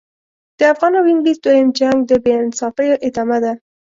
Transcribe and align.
د 0.57 0.59
افغان 0.73 0.93
او 0.99 1.05
انګلیس 1.11 1.37
دوهم 1.41 1.67
جنګ 1.79 1.97
د 2.05 2.11
بې 2.23 2.33
انصافیو 2.45 3.01
ادامه 3.07 3.37
ده. 3.43 3.53